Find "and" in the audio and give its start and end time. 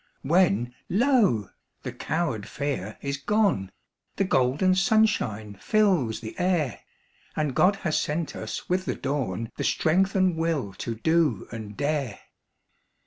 7.35-7.53, 10.15-10.35, 11.51-11.77